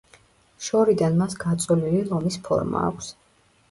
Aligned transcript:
შორიდან 0.67 1.21
მას 1.21 1.37
გაწოლილი 1.45 2.03
ლომის 2.11 2.43
ფორმა 2.51 2.87
აქვს. 2.93 3.17